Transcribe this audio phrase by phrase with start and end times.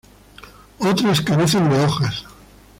[0.79, 2.25] Otras carecen de hojas.